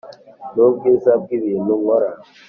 [0.55, 2.09] nubwiza bwibintu nkora